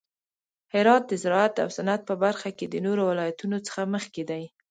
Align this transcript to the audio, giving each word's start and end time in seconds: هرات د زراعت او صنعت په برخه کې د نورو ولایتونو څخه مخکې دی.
هرات 0.73 1.03
د 1.07 1.13
زراعت 1.23 1.55
او 1.63 1.69
صنعت 1.77 2.01
په 2.09 2.15
برخه 2.23 2.49
کې 2.57 2.65
د 2.69 2.75
نورو 2.85 3.01
ولایتونو 3.11 3.57
څخه 3.67 3.81
مخکې 3.95 4.23
دی. 4.29 4.43